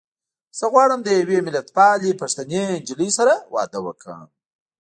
[0.57, 4.21] زه غواړم له يوې ملتپالې پښتنې نجيلۍ سره واده کوم.